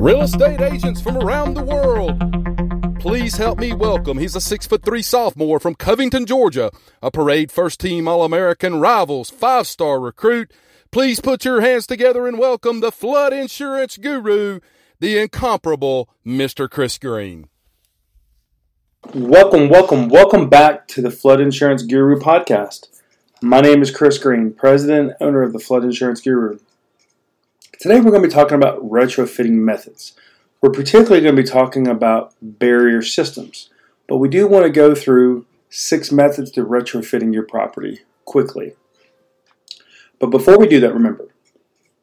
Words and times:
Real 0.00 0.22
estate 0.22 0.60
agents 0.60 1.00
from 1.00 1.16
around 1.16 1.54
the 1.54 1.62
world. 1.64 3.00
Please 3.00 3.36
help 3.36 3.58
me 3.58 3.72
welcome. 3.72 4.16
He's 4.16 4.36
a 4.36 4.40
six 4.40 4.64
foot 4.64 4.84
three 4.84 5.02
sophomore 5.02 5.58
from 5.58 5.74
Covington, 5.74 6.24
Georgia, 6.24 6.70
a 7.02 7.10
parade 7.10 7.50
first 7.50 7.80
team 7.80 8.06
All 8.06 8.22
American 8.22 8.78
rivals, 8.78 9.28
five 9.28 9.66
star 9.66 9.98
recruit. 9.98 10.52
Please 10.92 11.18
put 11.18 11.44
your 11.44 11.62
hands 11.62 11.84
together 11.84 12.28
and 12.28 12.38
welcome 12.38 12.78
the 12.78 12.92
flood 12.92 13.32
insurance 13.32 13.96
guru, 13.96 14.60
the 15.00 15.18
incomparable 15.18 16.08
Mr. 16.24 16.70
Chris 16.70 16.96
Green. 16.96 17.48
Welcome, 19.12 19.68
welcome, 19.68 20.08
welcome 20.08 20.48
back 20.48 20.86
to 20.88 21.02
the 21.02 21.10
Flood 21.10 21.40
Insurance 21.40 21.82
Guru 21.82 22.20
podcast. 22.20 22.86
My 23.42 23.60
name 23.60 23.82
is 23.82 23.90
Chris 23.90 24.16
Green, 24.16 24.52
president 24.52 25.08
and 25.08 25.16
owner 25.20 25.42
of 25.42 25.52
the 25.52 25.58
Flood 25.58 25.82
Insurance 25.82 26.20
Guru. 26.20 26.60
Today 27.80 28.00
we're 28.00 28.10
going 28.10 28.22
to 28.22 28.28
be 28.28 28.34
talking 28.34 28.56
about 28.56 28.80
retrofitting 28.80 29.52
methods. 29.52 30.14
We're 30.60 30.72
particularly 30.72 31.20
going 31.20 31.36
to 31.36 31.42
be 31.42 31.48
talking 31.48 31.86
about 31.86 32.34
barrier 32.42 33.02
systems, 33.02 33.70
but 34.08 34.16
we 34.16 34.28
do 34.28 34.48
want 34.48 34.64
to 34.64 34.70
go 34.70 34.96
through 34.96 35.46
six 35.70 36.10
methods 36.10 36.50
to 36.52 36.64
retrofitting 36.64 37.32
your 37.32 37.44
property 37.44 38.00
quickly. 38.24 38.74
But 40.18 40.30
before 40.30 40.58
we 40.58 40.66
do 40.66 40.80
that, 40.80 40.92
remember, 40.92 41.28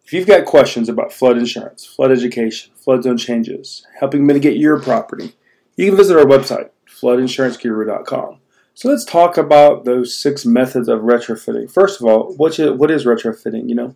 if 0.05 0.13
you've 0.13 0.27
got 0.27 0.45
questions 0.45 0.87
about 0.87 1.11
flood 1.11 1.37
insurance, 1.37 1.83
flood 1.83 2.09
education, 2.09 2.71
flood 2.75 3.03
zone 3.03 3.17
changes, 3.17 3.85
helping 3.99 4.25
mitigate 4.25 4.55
your 4.55 4.79
property, 4.81 5.35
you 5.75 5.87
can 5.87 5.97
visit 5.97 6.17
our 6.17 6.23
website, 6.23 6.69
floodinsuranceguru.com. 6.87 8.37
So 8.75 8.87
let's 8.87 9.03
talk 9.03 9.37
about 9.37 9.83
those 9.83 10.15
six 10.15 10.45
methods 10.45 10.87
of 10.87 11.01
retrofitting. 11.01 11.69
First 11.69 11.99
of 11.99 12.07
all, 12.07 12.33
what 12.33 12.57
is 12.57 13.05
retrofitting? 13.05 13.67
You 13.67 13.75
know, 13.75 13.95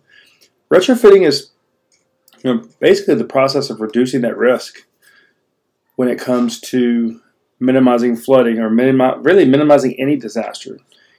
retrofitting 0.70 1.26
is 1.26 1.52
you 2.42 2.54
know, 2.54 2.68
basically 2.78 3.14
the 3.14 3.24
process 3.24 3.70
of 3.70 3.80
reducing 3.80 4.22
that 4.22 4.36
risk 4.36 4.86
when 5.96 6.08
it 6.08 6.18
comes 6.18 6.60
to 6.60 7.20
minimizing 7.58 8.16
flooding 8.16 8.58
or 8.58 8.70
minimi- 8.70 9.24
really 9.24 9.44
minimizing 9.44 9.94
any 9.98 10.16
disaster. 10.16 10.78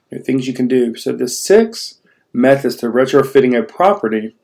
You 0.10 0.18
know, 0.18 0.24
things 0.24 0.48
you 0.48 0.54
can 0.54 0.68
do. 0.68 0.96
So 0.96 1.14
the 1.14 1.28
six 1.28 2.00
methods 2.34 2.76
to 2.78 2.88
retrofitting 2.88 3.58
a 3.58 3.64
property, 3.64 4.36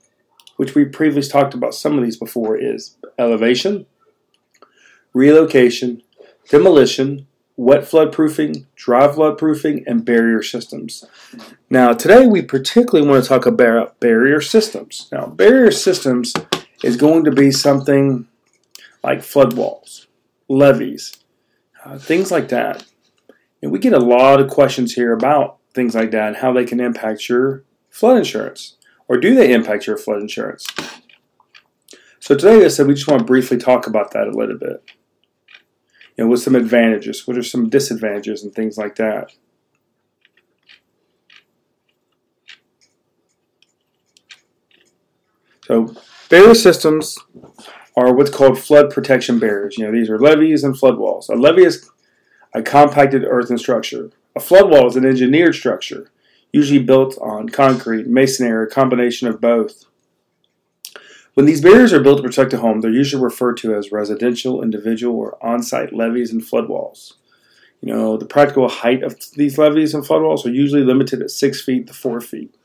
which 0.58 0.76
we 0.76 0.86
previously 0.86 1.32
talked 1.32 1.54
about 1.54 1.74
some 1.74 1.98
of 1.98 2.04
these 2.04 2.18
before, 2.18 2.58
is 2.58 2.98
elevation, 3.18 3.86
relocation, 5.14 6.04
demolition, 6.50 7.28
wet 7.56 7.88
flood 7.88 8.12
proofing, 8.14 8.68
dry 8.76 9.12
flood 9.12 9.38
proofing, 9.38 9.84
and 9.88 10.06
barrier 10.06 10.44
systems. 10.44 11.04
Now, 11.70 11.94
today 11.94 12.28
we 12.28 12.44
particularly 12.44 13.10
want 13.10 13.24
to 13.24 13.28
talk 13.28 13.46
about 13.46 14.00
barrier 14.00 14.40
systems. 14.42 15.10
Now, 15.12 15.26
barrier 15.26 15.72
systems 15.72 16.34
is 16.84 16.98
going 16.98 17.24
to 17.24 17.32
be 17.32 17.52
something 17.52 18.28
like 19.04 19.24
flood 19.24 19.54
walls, 19.54 20.08
levees, 20.48 21.18
uh, 21.84 21.98
things 21.98 22.32
like 22.32 22.50
that. 22.50 22.86
And 23.62 23.72
we 23.72 23.80
get 23.80 23.94
a 23.94 24.00
lot 24.00 24.40
of 24.40 24.50
questions 24.50 24.94
here 24.94 25.14
about 25.14 25.58
things 25.74 25.96
like 25.96 26.12
that 26.12 26.28
and 26.28 26.38
how 26.38 26.54
they 26.54 26.66
can 26.66 26.80
impact 26.80 27.30
your 27.30 27.64
flood 27.90 28.18
insurance. 28.18 28.76
Or 29.08 29.18
do 29.18 29.34
they 29.34 29.54
impact 29.54 29.88
your 29.88 29.98
flood 29.98 30.22
insurance? 30.22 30.68
So 32.20 32.36
today, 32.36 32.66
I 32.66 32.68
said 32.68 32.88
we 32.88 32.94
just 32.94 33.08
want 33.08 33.20
to 33.20 33.26
briefly 33.26 33.58
talk 33.58 33.88
about 33.88 34.12
that 34.12 34.28
a 34.28 34.32
little 34.32 34.58
bit. 34.58 34.84
You 36.18 36.26
know, 36.26 36.30
with 36.30 36.42
some 36.42 36.56
advantages, 36.56 37.28
what 37.28 37.38
are 37.38 37.44
some 37.44 37.70
disadvantages 37.70 38.44
and 38.44 38.54
things 38.54 38.78
like 38.78 38.96
that. 38.96 39.32
So 45.66 45.96
Barrier 46.30 46.56
systems 46.56 47.18
are 47.96 48.14
what's 48.14 48.30
called 48.30 48.60
flood 48.60 48.90
protection 48.90 49.40
barriers. 49.40 49.78
You 49.78 49.86
know, 49.86 49.92
these 49.92 50.10
are 50.10 50.20
levees 50.20 50.64
and 50.64 50.78
flood 50.78 50.98
walls. 50.98 51.30
A 51.30 51.36
levee 51.36 51.64
is 51.66 51.90
a 52.54 52.62
compacted 52.62 53.24
earthen 53.24 53.58
structure. 53.58 54.12
A 54.36 54.40
flood 54.40 54.70
wall 54.70 54.88
is 54.88 54.96
an 54.96 55.06
engineered 55.06 55.56
structure, 55.56 56.12
usually 56.52 56.84
built 56.84 57.18
on 57.22 57.50
concrete, 57.50 58.08
masonry, 58.08 58.52
or 58.52 58.64
a 58.64 58.70
combination 58.70 59.28
of 59.28 59.40
both. 59.40 59.86
When 61.34 61.46
these 61.46 61.62
barriers 61.62 61.94
are 61.94 62.02
built 62.02 62.18
to 62.18 62.24
protect 62.24 62.54
a 62.54 62.58
home, 62.58 62.82
they're 62.82 62.92
usually 62.92 63.24
referred 63.24 63.58
to 63.58 63.76
as 63.76 63.92
residential, 63.92 64.62
individual, 64.62 65.16
or 65.16 65.38
on-site 65.46 65.94
levees 65.94 66.32
and 66.32 66.46
flood 66.46 66.68
walls. 66.68 67.18
You 67.80 67.94
know, 67.94 68.18
the 68.18 68.26
practical 68.26 68.68
height 68.68 69.04
of 69.04 69.16
these 69.36 69.58
levees 69.58 69.94
and 69.94 70.06
flood 70.06 70.24
walls 70.24 70.46
are 70.46 70.52
usually 70.52 70.84
limited 70.84 71.22
at 71.22 71.32
6 71.32 71.62
feet 71.62 71.88
to 71.88 71.94
4 71.94 72.22
feet. 72.22 72.57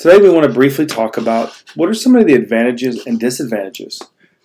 Today, 0.00 0.16
we 0.16 0.30
want 0.30 0.46
to 0.46 0.52
briefly 0.52 0.86
talk 0.86 1.18
about 1.18 1.62
what 1.74 1.90
are 1.90 1.94
some 1.94 2.16
of 2.16 2.26
the 2.26 2.32
advantages 2.32 3.06
and 3.06 3.20
disadvantages 3.20 4.00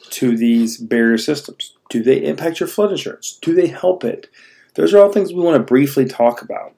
to 0.09 0.35
these 0.35 0.75
barrier 0.75 1.17
systems. 1.17 1.77
Do 1.89 2.03
they 2.03 2.25
impact 2.25 2.59
your 2.59 2.67
flood 2.67 2.91
insurance? 2.91 3.39
Do 3.41 3.55
they 3.55 3.67
help 3.67 4.03
it? 4.03 4.29
Those 4.73 4.93
are 4.93 5.01
all 5.01 5.13
things 5.13 5.31
we 5.31 5.39
want 5.39 5.55
to 5.55 5.63
briefly 5.63 6.03
talk 6.03 6.41
about. 6.41 6.75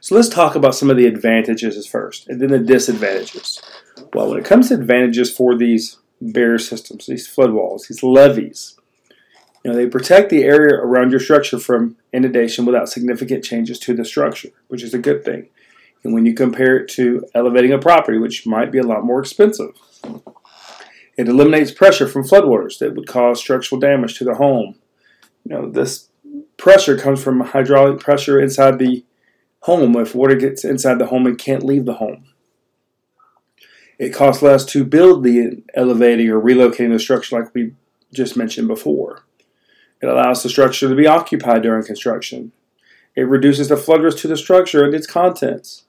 So 0.00 0.16
let's 0.16 0.28
talk 0.28 0.56
about 0.56 0.74
some 0.74 0.90
of 0.90 0.96
the 0.96 1.06
advantages 1.06 1.86
first, 1.86 2.26
and 2.26 2.40
then 2.40 2.50
the 2.50 2.58
disadvantages. 2.58 3.62
Well, 4.12 4.28
when 4.28 4.40
it 4.40 4.44
comes 4.44 4.70
to 4.70 4.74
advantages 4.74 5.32
for 5.32 5.56
these 5.56 5.98
barrier 6.20 6.58
systems, 6.58 7.06
these 7.06 7.28
flood 7.28 7.52
walls, 7.52 7.86
these 7.86 8.02
levees, 8.02 8.76
you 9.64 9.70
know, 9.70 9.76
they 9.76 9.86
protect 9.86 10.30
the 10.30 10.42
area 10.42 10.74
around 10.74 11.12
your 11.12 11.20
structure 11.20 11.60
from 11.60 11.96
inundation 12.12 12.66
without 12.66 12.88
significant 12.88 13.44
changes 13.44 13.78
to 13.78 13.94
the 13.94 14.04
structure, 14.04 14.48
which 14.66 14.82
is 14.82 14.94
a 14.94 14.98
good 14.98 15.24
thing. 15.24 15.48
And 16.06 16.14
when 16.14 16.24
you 16.24 16.34
compare 16.34 16.76
it 16.76 16.88
to 16.90 17.26
elevating 17.34 17.72
a 17.72 17.80
property, 17.80 18.16
which 18.16 18.46
might 18.46 18.70
be 18.70 18.78
a 18.78 18.84
lot 18.84 19.04
more 19.04 19.18
expensive, 19.18 19.70
it 21.16 21.26
eliminates 21.26 21.72
pressure 21.72 22.06
from 22.06 22.22
floodwaters 22.22 22.78
that 22.78 22.94
would 22.94 23.08
cause 23.08 23.40
structural 23.40 23.80
damage 23.80 24.16
to 24.18 24.24
the 24.24 24.36
home. 24.36 24.76
You 25.42 25.56
know, 25.56 25.68
this 25.68 26.08
pressure 26.58 26.96
comes 26.96 27.20
from 27.20 27.40
hydraulic 27.40 27.98
pressure 27.98 28.40
inside 28.40 28.78
the 28.78 29.04
home. 29.62 29.96
If 29.96 30.14
water 30.14 30.36
gets 30.36 30.64
inside 30.64 31.00
the 31.00 31.06
home, 31.06 31.26
it 31.26 31.38
can't 31.38 31.64
leave 31.64 31.86
the 31.86 31.94
home. 31.94 32.26
It 33.98 34.10
costs 34.10 34.44
less 34.44 34.64
to 34.66 34.84
build 34.84 35.24
the 35.24 35.64
elevating 35.74 36.30
or 36.30 36.40
relocating 36.40 36.92
the 36.92 37.00
structure, 37.00 37.36
like 37.36 37.52
we 37.52 37.72
just 38.14 38.36
mentioned 38.36 38.68
before. 38.68 39.26
It 40.00 40.06
allows 40.06 40.44
the 40.44 40.50
structure 40.50 40.88
to 40.88 40.94
be 40.94 41.08
occupied 41.08 41.62
during 41.62 41.84
construction. 41.84 42.52
It 43.16 43.22
reduces 43.22 43.70
the 43.70 43.76
flood 43.76 44.02
risk 44.02 44.18
to 44.18 44.28
the 44.28 44.36
structure 44.36 44.84
and 44.84 44.94
its 44.94 45.08
contents 45.08 45.82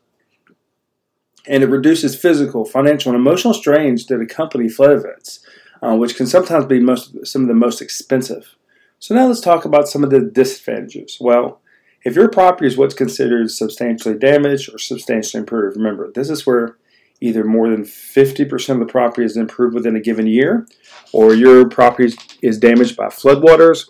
and 1.47 1.63
it 1.63 1.68
reduces 1.68 2.16
physical, 2.16 2.66
financial, 2.66 3.12
and 3.12 3.19
emotional 3.19 3.53
strains 3.53 4.06
that 4.08 4.22
accompany 4.22 4.68
flood 4.69 4.91
events, 4.91 5.40
uh, 5.81 5.96
which 5.96 6.16
can 6.16 6.28
sometimes 6.28 6.66
be 6.66 6.80
most, 6.80 7.25
some 7.25 7.44
of 7.44 7.47
the 7.47 7.53
most 7.53 7.81
expensive. 7.81 8.56
So 9.00 9.16
now 9.16 9.28
let's 9.28 9.41
talk 9.41 9.63
about 9.63 9.88
some 9.88 10.03
of 10.03 10.09
the 10.09 10.19
disadvantages. 10.19 11.18
Well, 11.19 11.62
if 12.03 12.16
your 12.16 12.30
property 12.30 12.68
is 12.68 12.78
what's 12.78 12.94
considered 12.94 13.50
substantially 13.52 14.18
damaged 14.18 14.74
or 14.74 14.78
substantially 14.78 15.40
improved, 15.40 15.78
remember 15.78 16.12
this 16.12 16.30
is 16.30 16.46
where 16.46 16.78
either 17.19 17.44
more 17.44 17.69
than 17.69 17.84
50% 17.84 18.69
of 18.69 18.79
the 18.79 18.85
property 18.85 19.25
is 19.25 19.38
improved 19.38 19.74
within 19.74 19.96
a 19.96 20.02
given 20.02 20.28
year, 20.28 20.68
or 21.14 21.34
your 21.34 21.68
property 21.68 22.16
is 22.41 22.59
damaged 22.59 22.96
by 22.96 23.08
floodwaters 23.08 23.85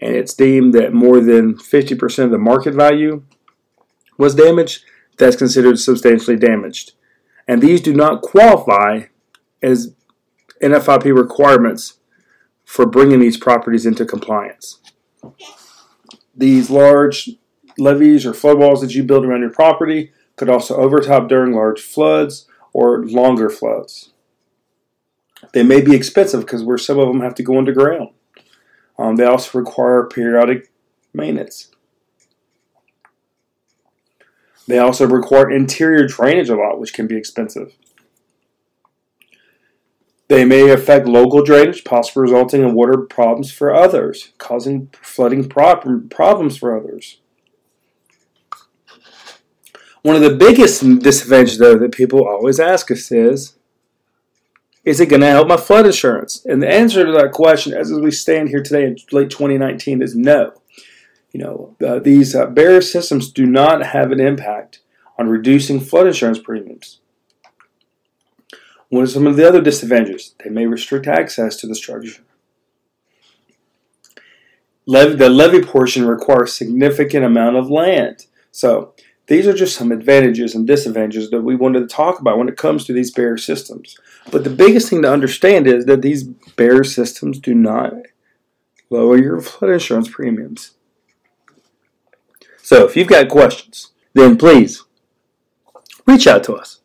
and 0.00 0.14
it's 0.14 0.34
deemed 0.34 0.74
that 0.74 0.92
more 0.92 1.20
than 1.20 1.54
50% 1.54 2.24
of 2.24 2.30
the 2.30 2.38
market 2.38 2.74
value 2.74 3.24
was 4.16 4.36
damaged, 4.36 4.84
that's 5.16 5.34
considered 5.34 5.78
substantially 5.78 6.36
damaged 6.36 6.92
and 7.48 7.62
these 7.62 7.80
do 7.80 7.94
not 7.94 8.20
qualify 8.20 9.04
as 9.62 9.94
NFIP 10.62 11.16
requirements 11.16 11.94
for 12.64 12.84
bringing 12.84 13.20
these 13.20 13.38
properties 13.38 13.86
into 13.86 14.04
compliance. 14.04 14.80
These 16.36 16.70
large 16.70 17.30
levees 17.78 18.26
or 18.26 18.34
flood 18.34 18.58
walls 18.58 18.82
that 18.82 18.94
you 18.94 19.02
build 19.02 19.24
around 19.24 19.40
your 19.40 19.50
property 19.50 20.12
could 20.36 20.50
also 20.50 20.76
overtop 20.76 21.28
during 21.28 21.52
large 21.52 21.80
floods 21.80 22.46
or 22.72 23.04
longer 23.06 23.48
floods. 23.48 24.12
They 25.52 25.62
may 25.62 25.80
be 25.80 25.94
expensive 25.94 26.40
because 26.40 26.62
where 26.62 26.78
some 26.78 26.98
of 26.98 27.08
them 27.08 27.20
have 27.20 27.34
to 27.36 27.42
go 27.42 27.56
underground. 27.56 28.10
Um, 28.98 29.16
they 29.16 29.24
also 29.24 29.58
require 29.58 30.04
periodic 30.06 30.70
maintenance. 31.14 31.70
They 34.68 34.78
also 34.78 35.06
require 35.06 35.50
interior 35.50 36.06
drainage 36.06 36.50
a 36.50 36.54
lot, 36.54 36.78
which 36.78 36.92
can 36.92 37.06
be 37.06 37.16
expensive. 37.16 37.72
They 40.28 40.44
may 40.44 40.68
affect 40.68 41.08
local 41.08 41.42
drainage, 41.42 41.84
possibly 41.84 42.20
resulting 42.20 42.60
in 42.60 42.74
water 42.74 42.98
problems 42.98 43.50
for 43.50 43.74
others, 43.74 44.32
causing 44.36 44.90
flooding 45.00 45.48
problems 45.48 46.58
for 46.58 46.78
others. 46.78 47.18
One 50.02 50.16
of 50.16 50.22
the 50.22 50.36
biggest 50.36 50.82
disadvantages, 51.00 51.56
though, 51.56 51.78
that 51.78 51.92
people 51.92 52.28
always 52.28 52.60
ask 52.60 52.90
us 52.90 53.10
is 53.10 53.56
Is 54.84 55.00
it 55.00 55.08
going 55.08 55.22
to 55.22 55.28
help 55.28 55.48
my 55.48 55.56
flood 55.56 55.86
insurance? 55.86 56.44
And 56.44 56.62
the 56.62 56.68
answer 56.68 57.06
to 57.06 57.12
that 57.12 57.32
question, 57.32 57.72
as 57.72 57.90
we 57.90 58.10
stand 58.10 58.50
here 58.50 58.62
today 58.62 58.84
in 58.84 58.98
late 59.12 59.30
2019, 59.30 60.02
is 60.02 60.14
no. 60.14 60.52
You 61.32 61.40
know, 61.40 61.76
uh, 61.86 61.98
these 61.98 62.34
uh, 62.34 62.46
barrier 62.46 62.80
systems 62.80 63.30
do 63.30 63.46
not 63.46 63.84
have 63.84 64.12
an 64.12 64.20
impact 64.20 64.80
on 65.18 65.28
reducing 65.28 65.80
flood 65.80 66.06
insurance 66.06 66.38
premiums. 66.38 67.00
What 68.88 69.02
are 69.02 69.06
some 69.06 69.26
of 69.26 69.36
the 69.36 69.46
other 69.46 69.60
disadvantages? 69.60 70.34
They 70.42 70.50
may 70.50 70.66
restrict 70.66 71.06
access 71.06 71.56
to 71.56 71.66
the 71.66 71.74
structure. 71.74 72.22
the 74.86 75.28
levee 75.28 75.62
portion 75.62 76.06
requires 76.06 76.54
significant 76.54 77.24
amount 77.24 77.56
of 77.56 77.70
land. 77.70 78.26
So 78.50 78.94
these 79.26 79.46
are 79.46 79.52
just 79.52 79.76
some 79.76 79.92
advantages 79.92 80.54
and 80.54 80.66
disadvantages 80.66 81.28
that 81.30 81.42
we 81.42 81.54
wanted 81.54 81.80
to 81.80 81.94
talk 81.94 82.18
about 82.18 82.38
when 82.38 82.48
it 82.48 82.56
comes 82.56 82.86
to 82.86 82.94
these 82.94 83.10
barrier 83.10 83.36
systems. 83.36 83.98
But 84.32 84.44
the 84.44 84.50
biggest 84.50 84.88
thing 84.88 85.02
to 85.02 85.12
understand 85.12 85.66
is 85.66 85.84
that 85.84 86.00
these 86.00 86.24
barrier 86.56 86.84
systems 86.84 87.38
do 87.38 87.54
not 87.54 87.92
lower 88.88 89.18
your 89.18 89.40
flood 89.42 89.72
insurance 89.72 90.08
premiums. 90.08 90.72
So 92.68 92.84
if 92.84 92.98
you've 92.98 93.08
got 93.08 93.30
questions, 93.30 93.92
then 94.12 94.36
please 94.36 94.84
reach 96.06 96.26
out 96.26 96.44
to 96.44 96.52
us. 96.52 96.80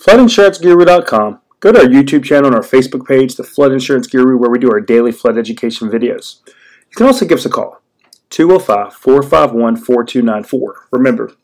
FloodInsuranceGuru.com. 0.00 1.40
Go 1.60 1.72
to 1.72 1.80
our 1.80 1.84
YouTube 1.84 2.24
channel 2.24 2.46
and 2.46 2.54
our 2.54 2.62
Facebook 2.62 3.06
page, 3.06 3.34
The 3.34 3.44
Flood 3.44 3.72
Insurance 3.72 4.06
Guru, 4.06 4.38
where 4.38 4.48
we 4.48 4.58
do 4.58 4.70
our 4.70 4.80
daily 4.80 5.12
flood 5.12 5.36
education 5.36 5.90
videos. 5.90 6.40
You 6.46 6.96
can 6.96 7.06
also 7.06 7.26
give 7.26 7.36
us 7.36 7.44
a 7.44 7.50
call, 7.50 7.82
205 8.30 8.94
451 8.94 9.76
4294. 9.76 10.86
Remember, 10.92 11.34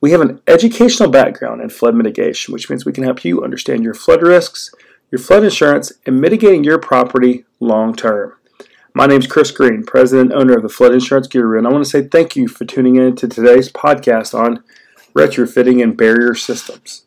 we 0.00 0.12
have 0.12 0.20
an 0.20 0.40
educational 0.46 1.10
background 1.10 1.60
in 1.60 1.70
flood 1.70 1.96
mitigation, 1.96 2.52
which 2.52 2.70
means 2.70 2.86
we 2.86 2.92
can 2.92 3.02
help 3.02 3.24
you 3.24 3.42
understand 3.42 3.82
your 3.82 3.94
flood 3.94 4.22
risks, 4.22 4.72
your 5.10 5.18
flood 5.18 5.42
insurance, 5.42 5.90
and 6.06 6.20
mitigating 6.20 6.62
your 6.62 6.78
property 6.78 7.46
long 7.58 7.96
term. 7.96 8.37
My 8.98 9.06
name 9.06 9.20
is 9.20 9.28
Chris 9.28 9.52
Green, 9.52 9.84
president 9.84 10.32
owner 10.32 10.56
of 10.56 10.64
the 10.64 10.68
Flood 10.68 10.92
Insurance 10.92 11.28
Guru, 11.28 11.56
and 11.56 11.68
I 11.68 11.70
want 11.70 11.84
to 11.84 11.88
say 11.88 12.02
thank 12.02 12.34
you 12.34 12.48
for 12.48 12.64
tuning 12.64 12.96
in 12.96 13.14
to 13.14 13.28
today's 13.28 13.70
podcast 13.70 14.36
on 14.36 14.64
retrofitting 15.14 15.80
and 15.80 15.96
barrier 15.96 16.34
systems. 16.34 17.04